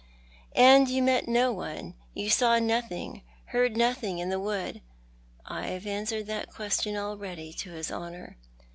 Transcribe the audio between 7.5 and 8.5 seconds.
to his Honour."